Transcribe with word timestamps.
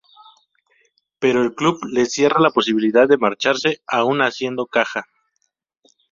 Pero 1.19 1.43
el 1.43 1.53
club 1.53 1.79
le 1.85 2.07
cierra 2.07 2.39
la 2.41 2.49
posibilidad 2.49 3.07
de 3.07 3.19
marcharse, 3.19 3.83
aún 3.85 4.21
haciendo 4.23 4.65
caja. 4.65 5.05